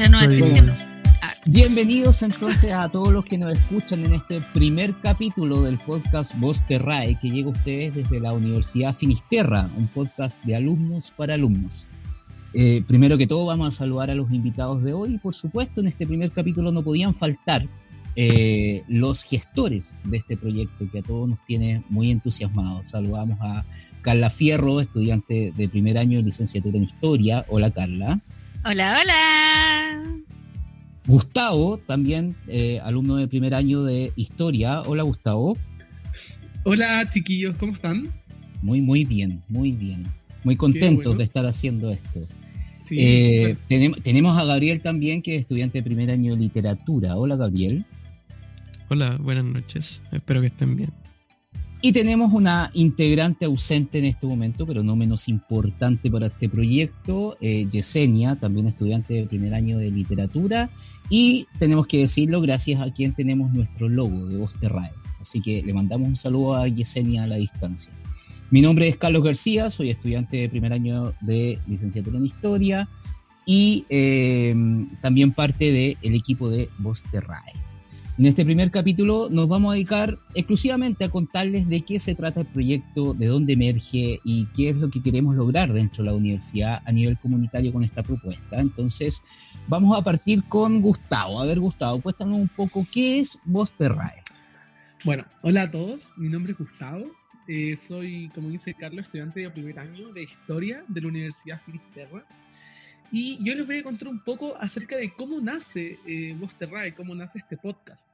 [0.00, 0.74] No, no, Bueno.
[1.20, 6.34] Ah, Bienvenidos entonces a todos los que nos escuchan en este primer capítulo del podcast
[6.38, 11.34] Voz Terrae que llega a ustedes desde la Universidad Finisterra, un podcast de alumnos para
[11.34, 11.86] alumnos.
[12.54, 15.82] Eh, primero que todo vamos a saludar a los invitados de hoy y por supuesto
[15.82, 17.66] en este primer capítulo no podían faltar
[18.16, 22.88] eh, los gestores de este proyecto que a todos nos tiene muy entusiasmados.
[22.88, 23.66] Saludamos a
[24.00, 27.44] Carla Fierro, estudiante de primer año de licenciatura en Historia.
[27.48, 28.18] Hola Carla.
[28.64, 29.79] Hola, hola.
[31.06, 34.82] Gustavo, también eh, alumno de primer año de historia.
[34.82, 35.56] Hola Gustavo.
[36.64, 38.08] Hola chiquillos, ¿cómo están?
[38.62, 40.04] Muy, muy bien, muy bien.
[40.44, 41.18] Muy contentos bueno.
[41.18, 42.20] de estar haciendo esto.
[42.84, 47.16] Sí, Eh, tenem- tenemos a Gabriel también, que es estudiante de primer año de literatura.
[47.16, 47.84] Hola Gabriel.
[48.88, 50.02] Hola, buenas noches.
[50.12, 50.90] Espero que estén bien.
[51.82, 57.38] Y tenemos una integrante ausente en este momento, pero no menos importante para este proyecto,
[57.40, 60.68] eh, Yesenia, también estudiante de primer año de literatura.
[61.08, 64.52] Y tenemos que decirlo gracias a quien tenemos nuestro logo de Voz.
[65.20, 67.92] Así que le mandamos un saludo a Yesenia a la distancia.
[68.50, 72.88] Mi nombre es Carlos García, soy estudiante de primer año de licenciatura en historia
[73.46, 74.54] y eh,
[75.00, 77.69] también parte del equipo de Voz Terrae.
[78.20, 82.40] En este primer capítulo nos vamos a dedicar exclusivamente a contarles de qué se trata
[82.40, 86.16] el proyecto, de dónde emerge y qué es lo que queremos lograr dentro de la
[86.16, 88.60] universidad a nivel comunitario con esta propuesta.
[88.60, 89.22] Entonces,
[89.68, 91.40] vamos a partir con Gustavo.
[91.40, 94.22] A ver, Gustavo, cuéntanos un poco qué es Voz Terrae.
[95.02, 97.06] Bueno, hola a todos, mi nombre es Gustavo,
[97.48, 102.26] eh, soy, como dice Carlos, estudiante de primer año de Historia de la Universidad Finisterra
[103.12, 106.36] y yo les voy a contar un poco acerca de cómo nace eh,
[106.96, 108.06] cómo nace este podcast.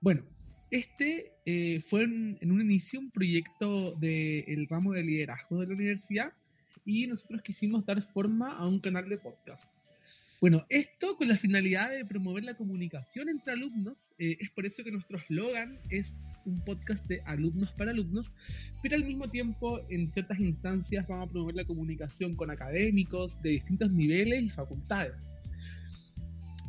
[0.00, 0.22] Bueno,
[0.70, 6.32] este eh, fue en un inicio un proyecto del ramo de liderazgo de la universidad
[6.84, 9.70] y nosotros quisimos dar forma a un canal de podcast.
[10.40, 14.84] Bueno, esto con la finalidad de promover la comunicación entre alumnos, eh, es por eso
[14.84, 16.14] que nuestro eslogan es
[16.44, 18.32] un podcast de alumnos para alumnos,
[18.82, 23.50] pero al mismo tiempo en ciertas instancias vamos a promover la comunicación con académicos de
[23.50, 25.14] distintos niveles y facultades.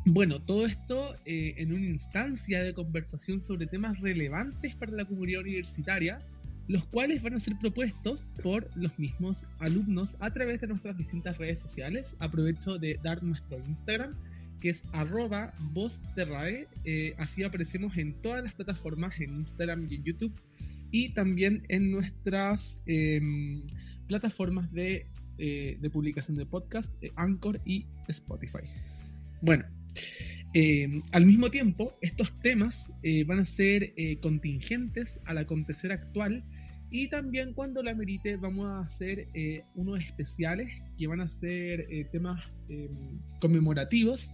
[0.05, 5.41] Bueno, todo esto eh, en una instancia de conversación sobre temas relevantes para la comunidad
[5.41, 6.19] universitaria,
[6.67, 11.37] los cuales van a ser propuestos por los mismos alumnos a través de nuestras distintas
[11.37, 12.15] redes sociales.
[12.19, 14.11] Aprovecho de dar nuestro Instagram,
[14.59, 16.67] que es arroba vozterrae.
[16.83, 20.33] Eh, así aparecemos en todas las plataformas, en Instagram y en YouTube,
[20.91, 23.63] y también en nuestras em,
[24.07, 25.05] plataformas de,
[25.37, 28.63] eh, de publicación de podcast, eh, Anchor y Spotify.
[29.41, 29.65] Bueno,
[30.53, 32.91] eh, al mismo tiempo, estos temas
[33.25, 36.43] van a ser contingentes al acontecer actual
[36.89, 41.87] y también cuando la merite vamos a hacer eh, unos especiales que van a ser
[41.89, 42.89] eh, temas eh,
[43.39, 44.31] conmemorativos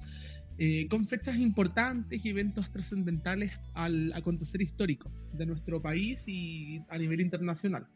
[0.87, 7.21] con fechas importantes y eventos trascendentales al acontecer histórico de nuestro país y a nivel
[7.21, 7.87] internacional.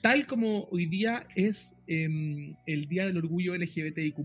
[0.00, 4.16] Tal como hoy día es eh, el Día del Orgullo LGBTIQ+,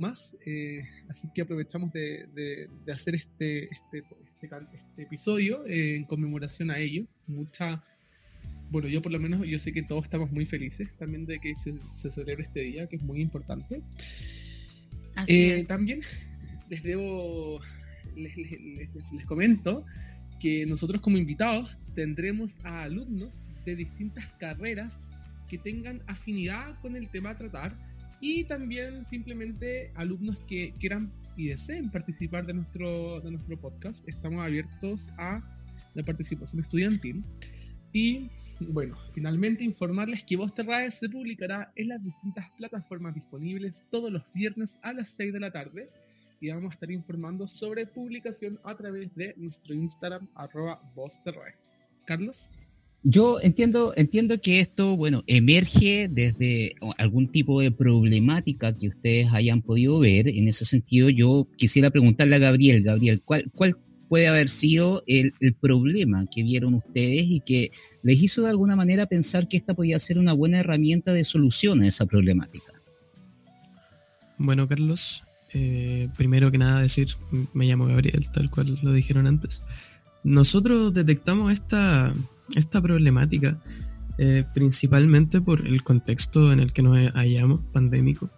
[0.45, 7.05] eh, así que aprovechamos de, hacer este, este, este este episodio en conmemoración a ello.
[7.27, 7.83] Mucha,
[8.71, 11.55] bueno, yo por lo menos, yo sé que todos estamos muy felices también de que
[11.55, 13.81] se, se celebre este día, que es muy importante.
[15.15, 15.67] Así Eh, es.
[15.67, 16.01] también
[16.69, 17.61] les debo,
[18.15, 19.85] les, les- les- les comento
[20.39, 24.93] que nosotros como invitados tendremos a alumnos de distintas carreras
[25.49, 27.77] que tengan afinidad con el tema a tratar
[28.19, 34.07] y también simplemente alumnos que quieran y deseen participar de nuestro, de nuestro podcast.
[34.07, 35.41] Estamos abiertos a
[35.93, 37.21] la participación estudiantil.
[37.93, 38.29] Y
[38.59, 44.31] bueno, finalmente informarles que Voz Terrae se publicará en las distintas plataformas disponibles todos los
[44.33, 45.89] viernes a las 6 de la tarde
[46.39, 51.55] y vamos a estar informando sobre publicación a través de nuestro Instagram arroba Voz Terrae.
[52.05, 52.49] Carlos.
[53.03, 59.61] Yo entiendo, entiendo que esto, bueno, emerge desde algún tipo de problemática que ustedes hayan
[59.61, 60.27] podido ver.
[60.27, 65.33] En ese sentido, yo quisiera preguntarle a Gabriel, Gabriel, ¿cuál, cuál puede haber sido el,
[65.39, 67.71] el problema que vieron ustedes y que
[68.03, 71.81] les hizo de alguna manera pensar que esta podía ser una buena herramienta de solución
[71.81, 72.73] a esa problemática?
[74.37, 75.23] Bueno, Carlos,
[75.53, 77.09] eh, primero que nada decir,
[77.53, 79.61] me llamo Gabriel, tal cual lo dijeron antes.
[80.23, 82.13] Nosotros detectamos esta,
[82.55, 83.57] esta problemática
[84.17, 88.29] eh, principalmente por el contexto en el que nos hallamos, pandémico,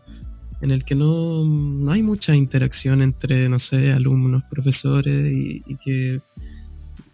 [0.62, 5.76] en el que no, no hay mucha interacción entre, no sé, alumnos, profesores, y, y
[5.78, 6.20] que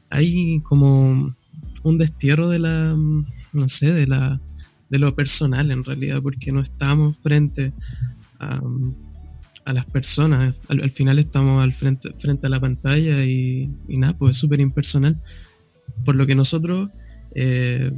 [0.10, 1.34] hay como
[1.84, 2.95] un destierro de la,
[3.54, 4.40] no sé, de la
[4.94, 7.74] de lo personal en realidad, porque no estamos frente
[8.40, 8.62] a,
[9.66, 10.54] a las personas.
[10.68, 15.19] Al, final estamos al frente, frente a la pantalla y, nada, pues es súper impersonal.
[16.06, 16.92] Por lo que nosotros
[17.34, 17.92] eh,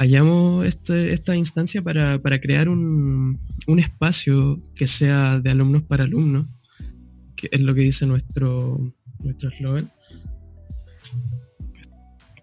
[0.00, 6.46] hallamos este, esta instancia para, crear un, un, espacio que sea de alumnos para alumnos,
[7.36, 9.90] que es lo que dice nuestro nuestro eslogan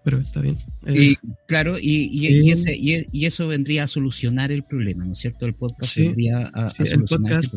[0.04, 0.56] pero está bien.
[0.86, 1.16] y, eh,
[1.46, 5.44] claro, y, ese, y, eso vendría a solucionar el problema, ¿no es cierto?
[5.44, 7.54] El podcast vendría a, solucionar el podcast,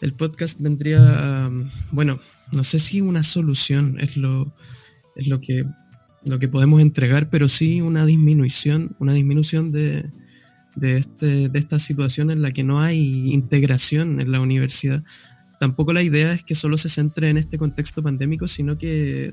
[0.00, 1.50] el podcast vendría a,
[1.90, 2.20] bueno,
[2.52, 4.54] no sé si una solución es lo,
[5.16, 5.64] es lo que
[6.24, 10.10] lo que podemos entregar, pero sí una disminución, una disminución de,
[10.76, 15.02] de, este, de esta situación en la que no hay integración en la universidad
[15.62, 19.32] tampoco la idea es que solo se centre en este contexto pandémico, sino que,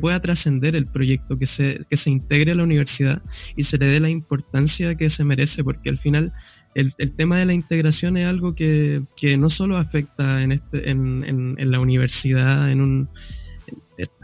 [0.00, 3.22] pueda trascender el proyecto, que se, que se integre a la universidad
[3.54, 6.32] y se le dé la importancia que se merece, porque al final
[6.74, 9.04] el, tema de la integración es algo que,
[9.38, 13.08] no solo afecta en, este, en, la universidad, en, un,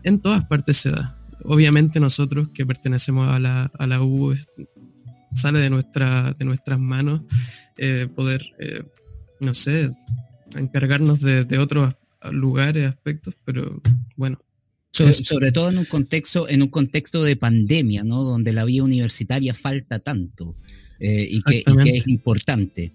[0.03, 1.16] en todas partes se da.
[1.49, 4.35] Obviamente nosotros que pertenecemos a la, a la U
[5.37, 7.23] sale de, nuestra, de nuestras manos
[7.77, 8.83] eh, poder, eh,
[9.41, 9.91] no sé,
[10.55, 11.95] encargarnos de, otros
[12.31, 13.81] lugares, aspectos, pero
[14.17, 14.41] bueno.
[14.91, 18.23] Sobre, todo en un contexto, en un contexto de pandemia, ¿no?
[18.23, 20.55] Donde la vida universitaria falta tanto
[20.99, 22.93] eh, y, que, es importante.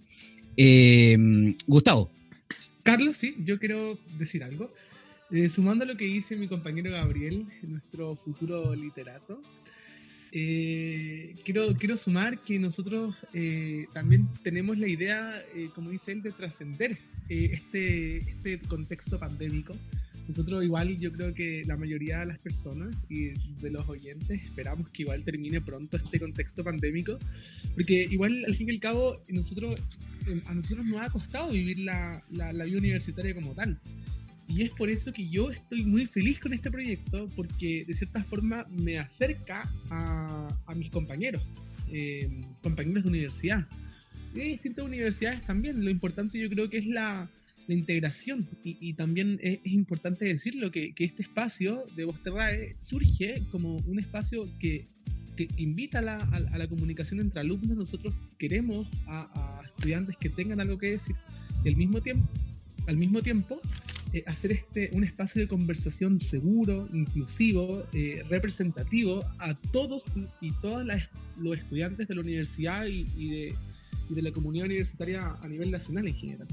[0.57, 2.11] Eh, Gustavo.
[2.81, 4.73] Carlos, sí, yo quiero decir algo.
[5.33, 9.41] Eh, sumando a lo que dice mi compañero Gabriel, nuestro futuro literato,
[10.33, 15.41] eh, quiero, quiero sumar que nosotros eh, también tenemos la idea,
[15.73, 16.97] como dice él, de trascender
[17.29, 19.73] este, este contexto pandémico.
[20.27, 23.29] Nosotros igual, yo creo que la mayoría de las personas y
[23.61, 27.17] de los oyentes esperamos que igual termine pronto este contexto pandémico,
[27.73, 29.79] porque igual al fin y al cabo a nosotros
[30.83, 33.79] nos ha costado vivir la, la vida universitaria como tal.
[34.53, 38.21] Y es por eso que yo estoy muy feliz con este proyecto, porque de cierta
[38.21, 41.41] forma me acerca a, a mis compañeros,
[41.89, 42.29] eh,
[42.61, 43.65] compañeros de universidad.
[44.33, 45.83] De distintas universidades también.
[45.83, 47.29] Lo importante yo creo que es la,
[47.67, 48.45] la integración.
[48.63, 54.49] Y, también es, importante decirlo, que, que, este espacio de Vosterrae surge como un espacio
[54.59, 54.85] que,
[55.37, 57.77] que invita a la, comunicación entre alumnos.
[57.77, 61.15] Nosotros queremos a, a estudiantes que tengan algo que decir.
[61.63, 62.27] Y al mismo tiempo,
[62.87, 63.61] al mismo tiempo
[64.13, 70.05] eh, hacer este un espacio de conversación seguro, inclusivo, eh, representativo a todos
[70.41, 70.85] y todas
[71.37, 73.55] los estudiantes de la universidad y, de,
[74.09, 76.47] y de la comunidad universitaria a nivel nacional en general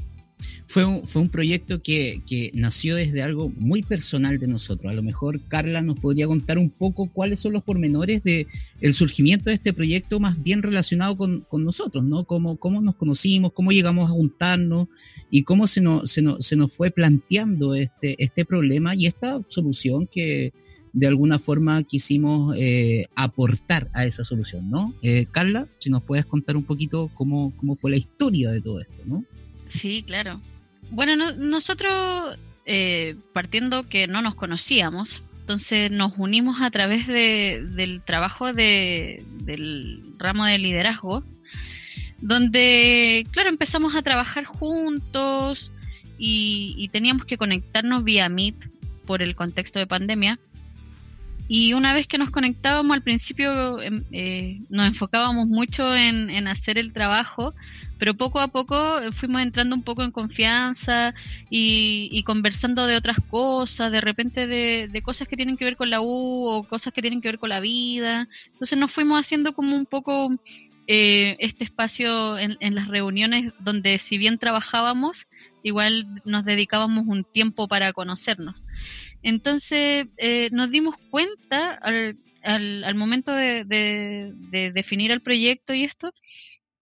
[0.69, 4.93] fue un, fue un proyecto que, nació desde algo muy personal de nosotros.
[4.93, 8.47] A lo mejor Carla nos podría contar un poco cuáles son los pormenores de
[8.83, 12.25] el surgimiento de este proyecto más bien relacionado con, nosotros, ¿no?
[12.25, 14.89] Cómo, cómo nos conocimos, cómo llegamos a juntarnos
[15.31, 19.41] y cómo se nos, se nos, se nos fue planteando este, este problema y esta
[19.49, 20.53] solución que
[20.93, 24.95] de alguna forma quisimos eh, aportar a esa solución, ¿no?
[25.03, 28.81] Eh, Carla, si nos puedes contar un poquito cómo, cómo fue la historia de todo
[28.83, 29.25] esto, ¿no?
[29.69, 30.39] Sí, claro.
[30.91, 38.03] Bueno, nosotros eh, partiendo que no nos conocíamos, entonces nos unimos a través de, del
[38.03, 41.25] trabajo de, del ramo de liderazgo,
[42.21, 45.73] donde, claro, empezamos a trabajar juntos
[46.19, 48.57] y, teníamos que conectarnos vía Meet
[49.07, 50.39] por el contexto de pandemia.
[51.49, 56.47] Y una vez que nos conectábamos, al principio em, eh, nos enfocábamos mucho en, en
[56.47, 57.55] hacer el trabajo,
[57.99, 61.15] pero poco a poco eh, fuimos entrando un poco en confianza
[61.51, 66.01] y, conversando de otras cosas, de repente de, cosas que tienen que ver con la
[66.01, 68.29] U o cosas que tienen que ver con la vida.
[68.53, 70.31] Entonces nos fuimos haciendo como un poco
[70.87, 75.27] eh, este espacio en, las reuniones donde si bien trabajábamos,
[75.63, 78.63] igual nos dedicábamos un tiempo para conocernos.
[79.23, 86.13] Entonces eh, nos dimos cuenta al, al, momento de, de definir el proyecto y esto,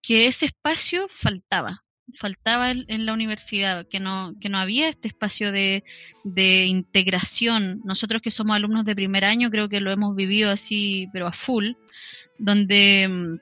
[0.02, 5.52] que ese espacio faltaba, faltaba en, la universidad, que no, que no había este espacio
[5.52, 5.83] de,
[6.66, 7.81] integración.
[7.85, 11.33] Nosotros que somos alumnos de primer año creo que lo hemos vivido así, pero a
[11.33, 11.73] full,
[12.38, 13.38] donde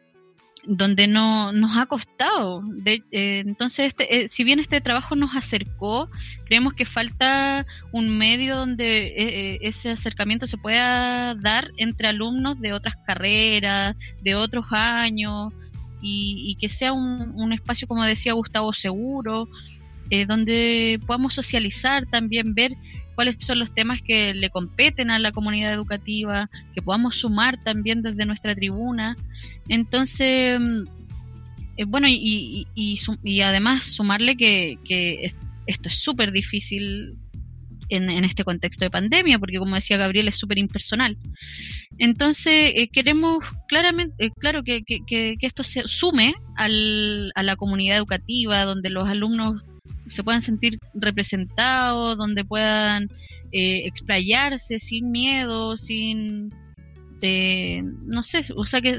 [0.66, 2.62] donde no nos ha costado.
[2.64, 6.10] De, eh, entonces, este, eh, si bien este trabajo nos acercó,
[6.44, 12.72] creemos que falta un medio donde eh, ese acercamiento se pueda dar entre alumnos de
[12.72, 15.52] otras carreras, de otros años,
[16.06, 19.48] y, que sea un, espacio, como decía Gustavo, seguro,
[20.28, 22.76] donde podamos socializar, también ver
[23.14, 28.02] cuáles son los temas que le competen a la comunidad educativa, que podamos sumar también
[28.02, 29.16] desde nuestra tribuna.
[29.68, 30.84] Entonces, mm,
[31.76, 35.34] eh, bueno, y, y, además sumarle que, que
[35.66, 37.16] esto es súper difícil
[37.88, 41.16] en, este contexto de pandemia, porque como decía Gabriel, es súper impersonal.
[41.98, 47.96] Entonces, eh, queremos claramente, eh, claro, que, que, esto se sume al, a la comunidad
[47.96, 49.62] educativa, donde los alumnos
[50.06, 53.08] se puedan sentir representados, donde puedan
[53.52, 56.52] eh, explayarse sin miedo, sin,
[58.06, 58.98] no sé, o sea, que,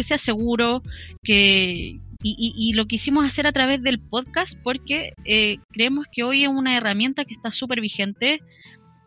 [0.00, 0.82] que sea seguro,
[1.22, 6.44] que, y, y, lo quisimos hacer a través del podcast porque eh, creemos que hoy
[6.44, 8.40] es una herramienta que está súper vigente.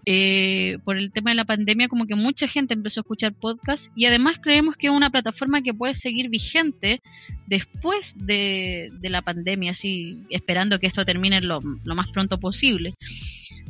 [0.06, 3.90] Eh, por el tema de la pandemia, como que mucha gente empezó a escuchar podcast
[3.96, 7.02] y además creemos que es una plataforma que puede seguir vigente
[7.48, 12.96] después de, la pandemia, así esperando que esto termine lo, más pronto posible.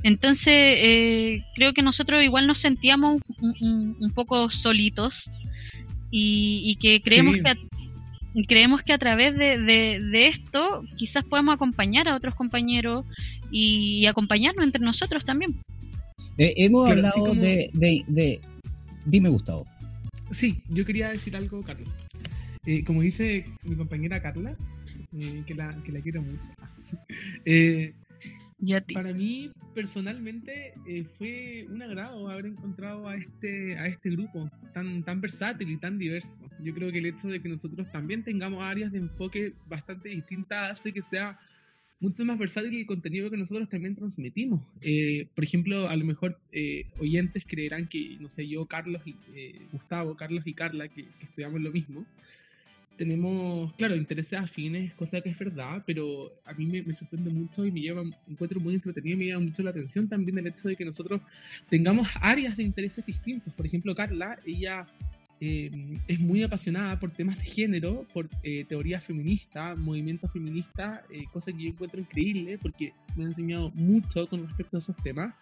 [0.02, 5.30] Entonces, eh, creo que nosotros igual nos sentíamos un, poco solitos
[6.16, 12.36] y, que creemos que creemos que a través de, esto quizás podamos acompañar a otros
[12.36, 13.06] compañeros
[13.52, 15.56] y acompañarnos entre nosotros también.
[16.38, 18.40] Eh, hemos hablado de,
[19.06, 19.66] Dime, Gustavo.
[20.32, 21.94] Sí, yo quería decir algo, Carlos.
[22.66, 24.56] Eh, como dice mi compañera Carla,
[25.20, 26.48] eh, que, la, que la quiero mucho,
[28.94, 35.04] Para mí, personalmente, eh, fue un agrado haber encontrado a este, a este grupo tan,
[35.04, 36.50] tan versátil y tan diverso.
[36.62, 40.72] Yo creo que el hecho de que nosotros también tengamos áreas de enfoque bastante distintas
[40.72, 41.38] hace que sea
[42.00, 44.70] mucho más versátil el contenido que nosotros también transmitimos.
[44.82, 49.16] Eh, por ejemplo, a lo mejor eh, oyentes creerán que, no sé, yo, Carlos y
[49.72, 52.06] Gustavo, Carlos y Carla, que estudiamos lo mismo,
[52.98, 57.72] tenemos, claro, intereses afines, cosa que es verdad, pero a mí me, sorprende mucho y
[57.72, 60.76] me lleva, encuentro muy entretenido y me llama mucho la atención también el hecho de
[60.76, 61.22] que nosotros
[61.70, 63.54] tengamos áreas de intereses distintos.
[63.54, 64.86] Por ejemplo, Carla, ella
[65.40, 65.70] eh,
[66.08, 71.52] es muy apasionada por temas de género, por eh, teoría feminista, movimiento feminista, eh, cosa
[71.52, 75.34] que yo encuentro increíble porque me ha enseñado mucho con respecto a esos temas.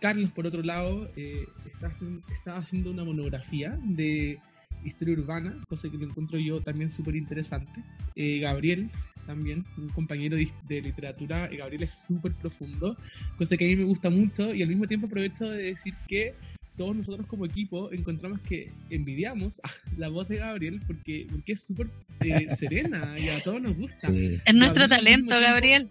[0.00, 1.94] Carlos, por otro lado, está,
[2.36, 4.40] está haciendo una monografía de
[4.84, 7.82] historia urbana, cosa que lo encuentro yo también súper interesante.
[8.14, 8.90] Eh, Gabriel,
[9.26, 12.96] también, un compañero de, literatura, eh, Gabriel es súper profundo,
[13.38, 16.34] cosa que a mí me gusta mucho y al mismo tiempo aprovecho de decir que
[16.76, 19.60] todos nosotros como equipo encontramos que envidiamos
[19.96, 21.88] la voz de Gabriel porque, porque es súper
[22.20, 24.10] eh, serena y a todos nos gusta.
[24.12, 25.88] Es nuestro talento, Gabriel.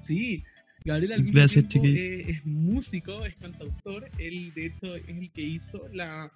[0.00, 0.42] Sí,
[0.84, 5.86] Gabriel al mismo tiempo es músico, es cantautor, él de hecho es el que hizo
[5.92, 6.32] la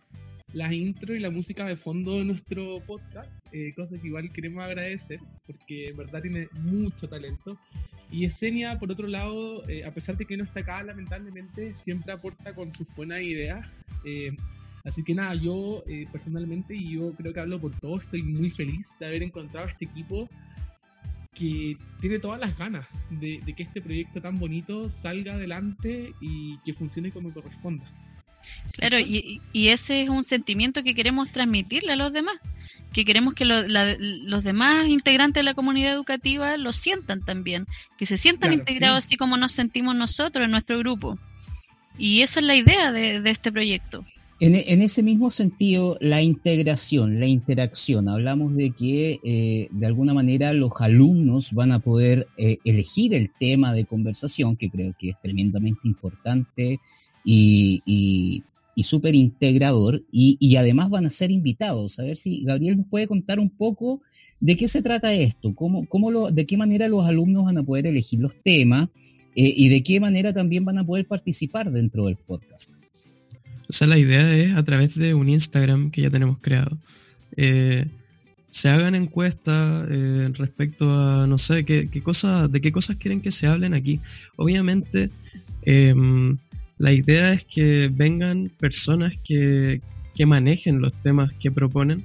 [0.53, 4.63] la intro y la música de fondo de nuestro podcast, eh, cosa que igual queremos
[4.63, 7.59] agradecer, porque en verdad tiene mucho talento.
[8.11, 12.13] Y Esenia, por otro lado, eh, a pesar de que no está acá, lamentablemente, siempre
[12.13, 13.67] aporta con sus buenas ideas.
[14.05, 14.37] Eh,
[14.85, 18.91] así que nada, yo personalmente, y yo creo que hablo por todo, estoy muy feliz
[19.01, 20.29] de haber encontrado este equipo
[21.33, 26.75] que tiene todas las ganas de que este proyecto tan bonito salga adelante y que
[26.75, 27.91] funcione como corresponda.
[28.73, 32.37] Claro, y, ese es un sentimiento que queremos transmitirle a los demás,
[32.93, 37.67] que queremos que los demás integrantes de la comunidad educativa lo sientan también,
[37.99, 41.19] que se sientan integrados así como nos sentimos nosotros en nuestro grupo.
[41.99, 44.05] Y esa es la idea de, este proyecto.
[44.41, 50.53] En, ese mismo sentido, la integración, la interacción, hablamos de que eh, de alguna manera
[50.53, 55.21] los alumnos van a poder eh, elegir el tema de conversación, que creo que es
[55.23, 56.81] tremendamente importante
[57.25, 58.43] y, y,
[58.81, 61.99] súper integrador y, además van a ser invitados.
[61.99, 64.01] A ver si Gabriel nos puede contar un poco
[64.41, 67.63] de qué se trata esto, cómo, cómo lo, de qué manera los alumnos van a
[67.63, 68.89] poder elegir los temas
[69.37, 72.71] eh, y de qué manera también van a poder participar dentro del podcast.
[73.69, 76.77] O sea, la idea es a través de un Instagram que ya tenemos creado.
[77.37, 77.87] Eh,
[78.51, 83.23] se hagan encuestas eh, respecto a, no sé, qué, qué cosas, de qué cosas quieren
[83.23, 84.01] que se hablen aquí.
[84.37, 85.09] Obviamente,
[85.63, 86.37] em,
[86.83, 89.81] la idea es que vengan personas que,
[90.27, 92.05] manejen los temas que proponen,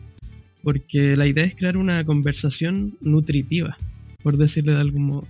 [0.64, 3.76] porque la idea es crear una conversación nutritiva,
[4.22, 5.28] por decirle de algún modo.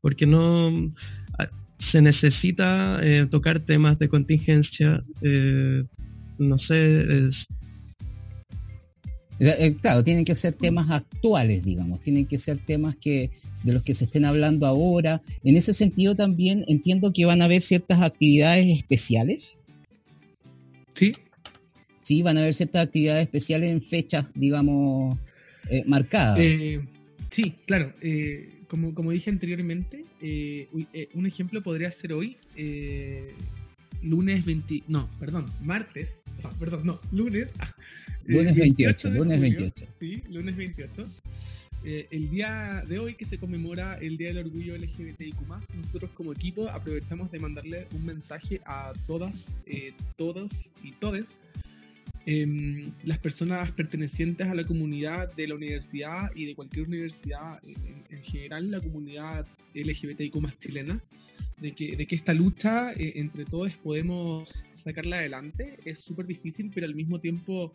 [0.00, 0.92] Porque no
[1.40, 5.84] ah, se necesita eh, tocar temas de contingencia, eh,
[6.38, 7.48] no sé, es,
[9.80, 13.30] claro, tienen que ser temas actuales, digamos, tienen que ser temas que
[13.62, 15.22] de los que se estén hablando ahora.
[15.44, 19.56] En ese sentido también entiendo que van a haber ciertas actividades especiales.
[20.94, 21.12] Sí.
[22.02, 25.16] Sí, van a haber ciertas actividades especiales en fechas, digamos,
[25.70, 26.38] eh, marcadas.
[26.40, 26.80] Eh,
[27.30, 27.92] sí, claro.
[28.68, 30.68] como, como dije anteriormente, eh,
[31.14, 32.36] un ejemplo podría ser hoy,
[34.02, 36.20] lunes 20, no, perdón, martes,
[36.58, 37.48] perdón, no, lunes.
[38.24, 39.86] Lunes 28, lunes 28.
[39.92, 41.04] Sí, lunes 28.
[41.84, 45.40] Eh, el día de hoy que se conmemora el Día del Orgullo LGBTIQ+,
[45.74, 51.38] nosotros como equipo aprovechamos de mandarle un mensaje a todas, eh, todos y todes,
[52.24, 58.22] em, las personas pertenecientes a la comunidad de la universidad y de cualquier universidad, en,
[58.22, 59.44] general la comunidad
[59.74, 61.02] LGBTIQ chilena,
[61.62, 61.74] de
[62.06, 64.48] que, esta lucha eh, entre todos podemos
[64.84, 65.78] sacarla adelante.
[65.84, 67.72] Es súper difícil, pero al mismo tiempo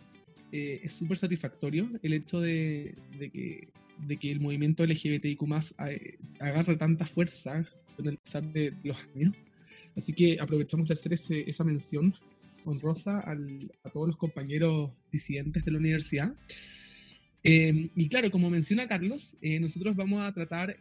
[0.49, 3.67] es súper satisfactorio el hecho de, de que
[4.05, 5.41] de que el movimiento LGBTIQ
[5.87, 7.65] eh, agarre tanta fuerza
[7.95, 9.35] con el pasar de los años.
[9.95, 12.13] Así que aprovechamos de hacer esa mención
[12.65, 16.33] honrosa a todos los compañeros disidentes de la universidad.
[17.49, 20.75] Eh, y claro, como menciona Carlos, eh, nosotros vamos a tratar,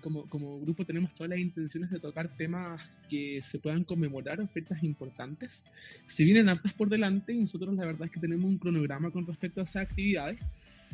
[0.00, 2.80] como, como, grupo tenemos todas las intenciones de tocar temas
[3.10, 5.64] que se puedan conmemorar o fechas importantes.
[6.06, 9.60] Si vienen hartas por delante, nosotros la verdad es que tenemos un cronograma con respecto
[9.60, 10.40] a esas actividades.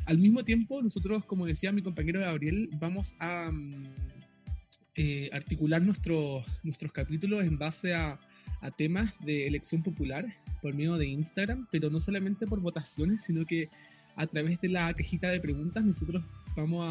[0.05, 3.53] Al mismo tiempo, nosotros, como decía mi compañero Gabriel, vamos a
[4.95, 8.19] eh, articular nuestros nuestros capítulos en base a,
[8.77, 10.25] temas de elección popular
[10.61, 13.69] por medio de Instagram, pero no solamente por votaciones, sino que
[14.16, 16.87] a través de la cajita de preguntas nosotros vamos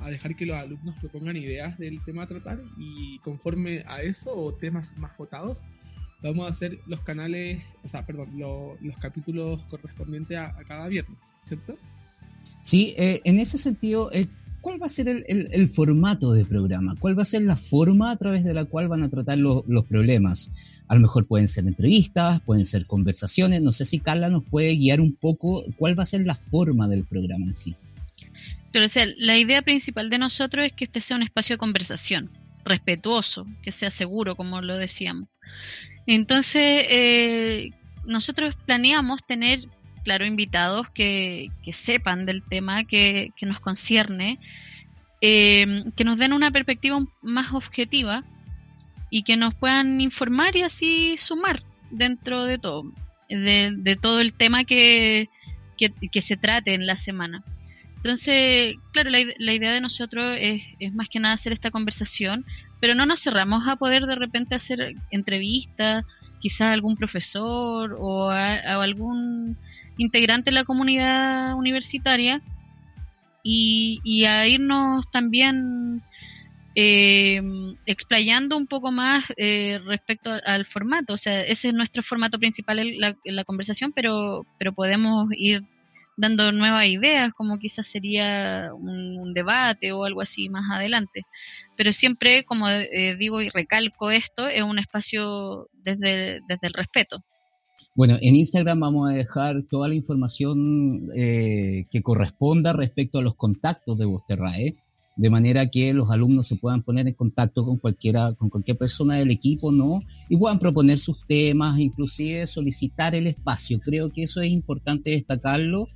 [0.00, 4.36] a, dejar que los alumnos propongan ideas del tema a tratar y conforme a eso
[4.36, 5.62] o temas más votados,
[6.20, 11.78] vamos a hacer los canales, o sea, perdón, los capítulos correspondientes a cada viernes, ¿cierto?
[12.62, 14.28] Sí, eh, en ese sentido, eh,
[14.62, 16.94] ¿cuál va a ser el, formato del programa?
[16.98, 19.84] ¿Cuál va a ser la forma a través de la cual van a tratar los
[19.86, 20.50] problemas?
[20.88, 23.60] A lo mejor pueden ser entrevistas, pueden ser conversaciones.
[23.60, 26.88] No sé si Carla nos puede guiar un poco cuál va a ser la forma
[26.88, 27.74] del programa en sí.
[28.72, 28.86] Pero,
[29.18, 32.30] la idea principal de nosotros es que este sea un espacio de conversación,
[32.64, 35.28] respetuoso, que sea seguro, como lo decíamos.
[36.06, 37.70] Entonces, eh,
[38.06, 39.68] nosotros planeamos tener
[40.02, 44.38] claro, invitados que, sepan del tema que, nos concierne,
[45.20, 48.24] eh, que nos den una perspectiva más objetiva
[49.10, 52.92] y que nos puedan informar y así sumar dentro de todo,
[53.28, 55.28] de, todo el tema que,
[56.20, 57.44] se trate en la semana.
[57.96, 62.44] Entonces, claro, la, idea de nosotros es, más que nada hacer esta conversación,
[62.80, 66.04] pero no nos cerramos a poder de repente hacer entrevistas,
[66.40, 69.56] quizás algún profesor o algún
[70.02, 72.42] integrante de la comunidad universitaria
[73.42, 76.02] y, a irnos también
[76.74, 77.42] eh,
[77.86, 81.14] explayando un poco más eh, respecto al, formato.
[81.14, 85.64] O sea, ese es nuestro formato principal en la, conversación, pero, pero podemos ir
[86.16, 91.22] dando nuevas ideas, como quizás sería un, debate o algo así más adelante.
[91.76, 97.24] Pero siempre, como eh, digo y recalco esto, es un espacio desde, desde el respeto.
[97.94, 103.34] Bueno, en Instagram vamos a dejar toda la información eh, que corresponda respecto a los
[103.34, 104.76] contactos de Vosterrae,
[105.14, 109.16] de manera que los alumnos se puedan poner en contacto con cualquiera, con cualquier persona
[109.16, 110.00] del equipo, ¿no?
[110.30, 113.78] Y puedan proponer sus temas, inclusive solicitar el espacio.
[113.78, 115.88] Creo que eso es importante destacarlo.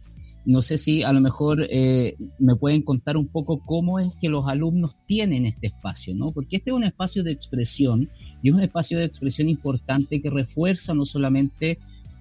[0.46, 4.28] No sé si a lo mejor eh, me pueden contar un poco cómo es que
[4.28, 6.30] los alumnos tienen este espacio, ¿no?
[6.30, 8.08] Porque este es un espacio de expresión
[8.42, 11.78] y es un espacio de expresión importante que refuerza no solamente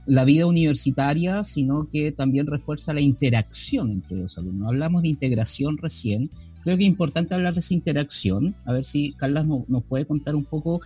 [0.07, 4.69] la vida universitaria, sino que también refuerza la interacción entre los alumnos.
[4.69, 6.31] Hablamos de integración recién,
[6.63, 10.35] creo que es importante hablar de esa interacción, a ver si Carla nos puede contar
[10.35, 10.81] un poco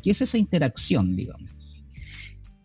[0.00, 1.50] qué es esa interacción, digamos.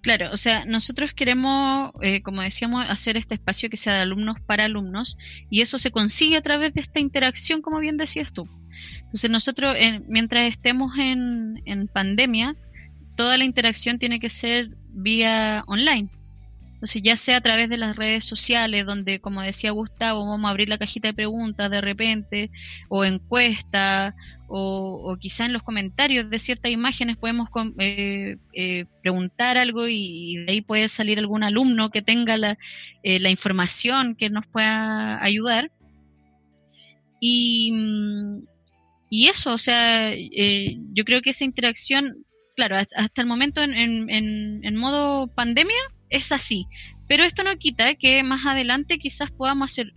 [0.02, 4.40] Claro, o sea, nosotros queremos, eh, como decíamos, hacer este espacio que sea de alumnos
[4.40, 5.18] para alumnos
[5.50, 8.48] y eso se consigue a través de esta interacción, como bien decías tú.
[9.02, 9.76] Entonces nosotros,
[10.08, 12.56] mientras estemos en, en pandemia,
[13.18, 16.08] toda la interacción tiene que ser vía online.
[16.80, 20.52] Entonces, ya sea a través de las redes sociales, donde, como decía Gustavo, vamos a
[20.52, 22.52] abrir la cajita de preguntas de repente,
[22.88, 24.16] o encuesta,
[24.50, 30.38] o, o quizá en los comentarios de ciertas imágenes podemos eh, eh, preguntar algo y,
[30.38, 32.58] de ahí puede salir algún alumno que tenga la,
[33.04, 35.72] eh, la información que nos pueda ayudar.
[37.22, 38.44] Y, mm,
[39.10, 42.26] y eso, o sea, yo creo que esa interacción
[42.60, 45.78] claro, hasta el momento en, modo pandemia
[46.10, 46.68] es así.
[47.08, 49.94] Pero esto no quita que más adelante quizás podamos hacer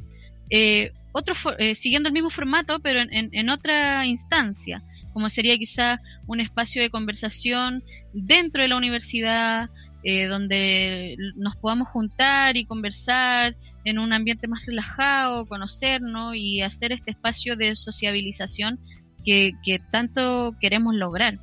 [0.50, 6.40] eh, otro, eh, siguiendo el mismo formato, pero en, otra instancia, como sería quizás un
[6.40, 9.68] espacio de conversación dentro de la universidad,
[10.04, 16.92] eh, donde nos podamos juntar y conversar en un ambiente más relajado, conocernos y hacer
[16.92, 18.78] este espacio de sociabilización
[19.24, 21.38] que, tanto queremos lograr.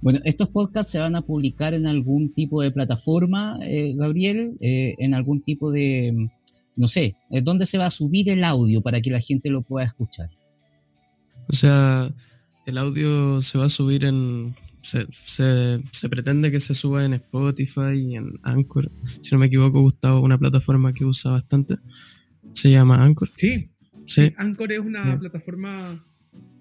[0.00, 4.94] Bueno, estos podcasts se van a publicar en algún tipo de plataforma, eh, Gabriel, eh,
[4.98, 6.28] en algún tipo de,
[6.76, 9.86] no sé, ¿dónde se va a subir el audio para que la gente lo pueda
[9.86, 10.30] escuchar?
[11.48, 12.12] O sea,
[12.66, 14.54] el audio se va a subir en...
[14.82, 18.90] Se, se, pretende que se suba en Spotify y en Anchor.
[19.22, 21.76] Si no me equivoco, Gustavo, una plataforma que usa bastante.
[22.52, 23.30] Se llama Anchor.
[23.34, 23.70] Sí,
[24.06, 24.34] sí.
[24.36, 26.04] Anchor es una plataforma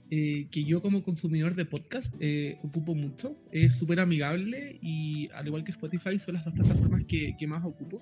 [0.10, 3.36] eh, que yo como consumidor de podcast eh, ocupo mucho.
[3.52, 7.65] Es súper amigable y al igual que Spotify son las dos plataformas que, que más
[7.65, 8.02] ocupo.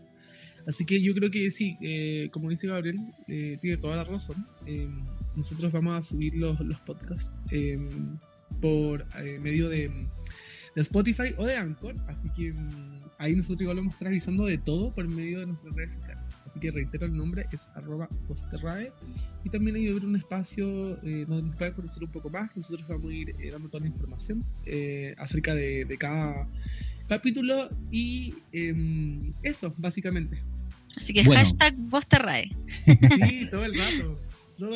[0.68, 4.46] Así que yo creo que sí, eh, como dice Gabriel, eh, tiene toda la razón.
[4.66, 4.88] Eh,
[5.36, 7.32] nosotros vamos a subir los, los podcasts
[8.62, 9.06] por
[9.40, 9.90] medio de,
[10.76, 11.96] de, Spotify o de Anchor.
[12.08, 15.48] Así que mm, ahí nosotros igual vamos a estar avisando de todo por medio de
[15.48, 16.24] nuestras redes sociales.
[16.46, 18.92] Así que reitero el nombre, es arroba posterrae.
[19.44, 22.56] Y también hay un espacio donde nos pueden conocer un poco más.
[22.56, 24.46] Nosotros vamos a ir dando toda la información
[25.18, 26.48] acerca de, de cada
[27.12, 30.42] capítulo y em, eso, básicamente.
[30.96, 32.06] Así que hashtag vos
[32.86, 34.16] Sí, todo el rato.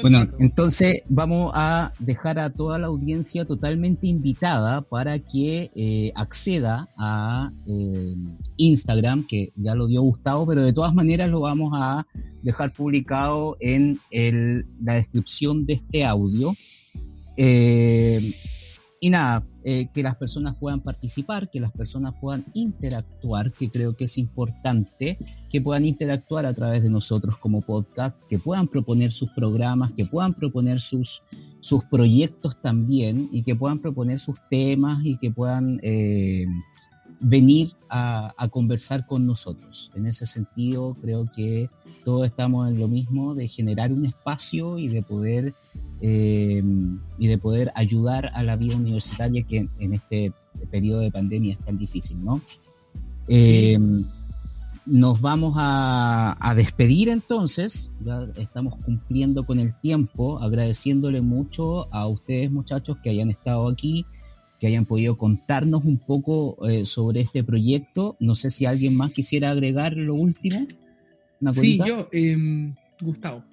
[0.01, 6.89] bueno, entonces vamos a dejar a toda la audiencia totalmente invitada para que eh, acceda
[6.97, 8.15] a eh,
[8.57, 12.05] Instagram, que ya lo dio Gustavo, pero de todas maneras lo vamos a
[12.43, 16.53] dejar publicado en la descripción de este audio.
[17.37, 18.33] Eh,
[18.99, 23.95] y nada, eh, que las personas puedan participar, que las personas puedan interactuar, que creo
[23.95, 25.17] que es importante,
[25.49, 30.05] que puedan interactuar a través de nosotros como podcast, que puedan proponer sus programas, que
[30.05, 31.23] puedan proponer sus,
[31.61, 36.45] sus proyectos también y que puedan proponer sus temas y que puedan eh,
[37.19, 39.89] venir a, a conversar con nosotros.
[39.95, 41.71] En ese sentido, creo que
[42.05, 45.53] todos estamos en lo mismo de generar un espacio y de poder
[46.01, 46.63] eh,
[47.17, 50.31] y de poder ayudar a la vida universitaria que en este
[50.69, 52.41] periodo de pandemia es tan difícil, ¿no?
[53.27, 53.77] Eh,
[54.85, 62.51] nos vamos a, despedir entonces, ya estamos cumpliendo con el tiempo, agradeciéndole mucho a ustedes
[62.51, 64.05] muchachos que hayan estado aquí,
[64.59, 68.15] que hayan podido contarnos un poco eh, sobre este proyecto.
[68.19, 70.67] No sé si alguien más quisiera agregar lo último.
[71.53, 73.43] Sí, yo, em, Gustavo.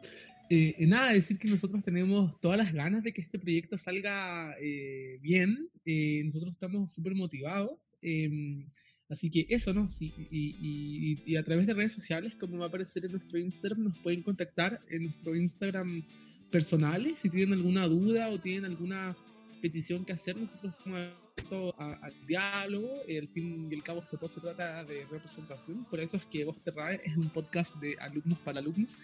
[0.54, 5.18] Eh, nada, decir que nosotros tenemos todas las ganas de que este proyecto salga eh,
[5.22, 5.70] bien.
[5.86, 7.72] Eh, nosotros estamos súper motivados.
[8.02, 8.66] Em,
[9.08, 9.88] así que eso, ¿no?
[9.88, 13.98] Sí, y, a través de redes sociales, como va a aparecer en nuestro Instagram, nos
[14.00, 16.04] pueden contactar en nuestro Instagram
[16.50, 19.16] personales si tienen alguna duda o tienen alguna
[19.62, 20.36] petición que hacer.
[20.36, 22.90] Nosotros estamos abiertos al diálogo.
[23.08, 25.84] Al fin y al cabo, esto todo se trata de representación.
[25.84, 28.96] Por eso es que Voz Terrae es un podcast de alumnos para alumnos.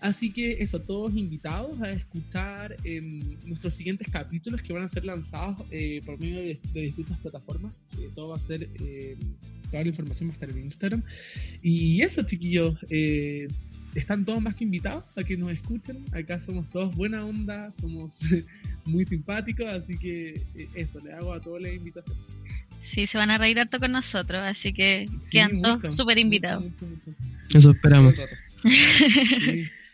[0.00, 5.04] Así que eso, todos invitados a escuchar en nuestros siguientes capítulos que van a ser
[5.04, 7.74] lanzados eh, por medio de, distintas plataformas.
[7.98, 9.16] Eh, todo va a ser, eh,
[9.70, 11.02] toda la información va a estar en Instagram.
[11.62, 12.76] Y eso, chiquillos,
[13.94, 16.04] están todos más que invitados a que nos escuchen.
[16.12, 18.18] Acá somos todos buena onda, somos
[18.84, 20.42] muy simpáticos, así que
[20.74, 22.16] eso, le hago a todos la invitación.
[22.82, 26.64] Sí, se van a reír harto con nosotros, así que quedan todos súper invitados.
[27.52, 28.14] Eso esperamos.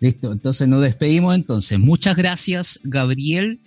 [0.00, 1.78] Listo, entonces nos despedimos entonces.
[1.78, 3.60] Muchas gracias, Gabriel.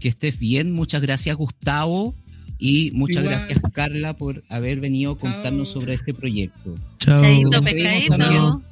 [0.00, 0.72] Que estés bien.
[0.72, 2.14] Muchas gracias, Gustavo.
[2.58, 6.74] Y muchas gracias, Carla, por haber venido a contarnos sobre este proyecto.
[6.98, 7.22] Chao.
[7.50, 8.08] También,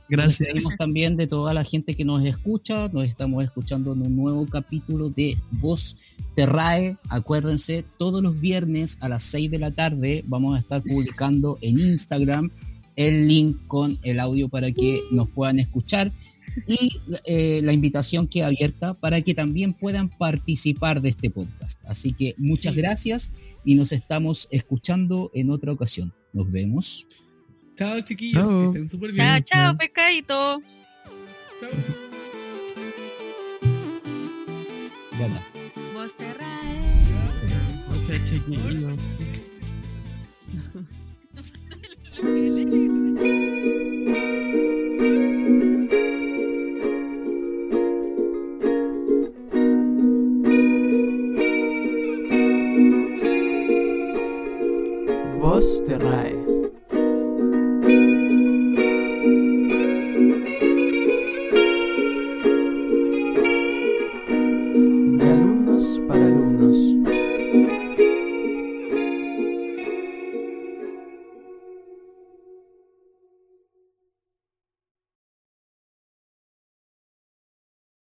[0.09, 0.49] gracias.
[0.55, 2.88] Nos también de toda la gente que nos escucha.
[2.92, 5.96] Nos estamos escuchando en un nuevo capítulo de Voz
[6.35, 6.96] Terrae.
[7.09, 11.79] Acuérdense, todos los viernes a las 6 de la tarde vamos a estar publicando en
[11.79, 12.51] Instagram
[12.96, 16.11] el link con el audio para que nos puedan escuchar
[16.66, 21.81] y eh, la invitación queda abierta para que también puedan participar de este podcast.
[21.87, 23.33] Así que muchas gracias
[23.64, 26.12] y nos estamos escuchando en otra ocasión.
[26.33, 27.07] Nos vemos.
[27.77, 28.66] Chao chiquillos, chao.
[28.69, 29.27] estén súper bien.
[29.27, 30.62] Chao, chao, pescadito.
[31.61, 31.71] Chao.
[35.19, 35.40] Gana.
[35.95, 36.27] Vos te